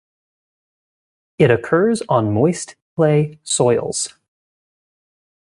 [1.37, 4.15] It occurs on moist, clay soils.